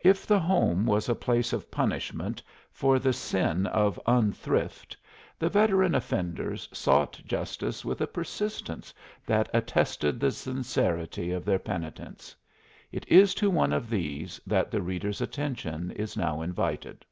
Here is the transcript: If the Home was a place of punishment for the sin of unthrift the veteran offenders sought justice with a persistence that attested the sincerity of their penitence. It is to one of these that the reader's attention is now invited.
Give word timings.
If 0.00 0.26
the 0.26 0.38
Home 0.40 0.86
was 0.86 1.06
a 1.10 1.14
place 1.14 1.52
of 1.52 1.70
punishment 1.70 2.42
for 2.72 2.98
the 2.98 3.12
sin 3.12 3.66
of 3.66 4.00
unthrift 4.06 4.96
the 5.38 5.50
veteran 5.50 5.94
offenders 5.94 6.66
sought 6.72 7.20
justice 7.26 7.84
with 7.84 8.00
a 8.00 8.06
persistence 8.06 8.94
that 9.26 9.50
attested 9.52 10.18
the 10.18 10.32
sincerity 10.32 11.30
of 11.30 11.44
their 11.44 11.58
penitence. 11.58 12.34
It 12.90 13.06
is 13.06 13.34
to 13.34 13.50
one 13.50 13.74
of 13.74 13.90
these 13.90 14.40
that 14.46 14.70
the 14.70 14.80
reader's 14.80 15.20
attention 15.20 15.90
is 15.90 16.16
now 16.16 16.40
invited. 16.40 17.04